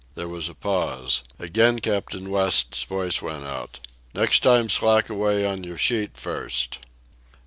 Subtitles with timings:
[0.15, 1.21] There was a pause.
[1.37, 3.79] Again Captain West's voice went out.
[4.15, 6.79] "Next time slack away on your sheet first."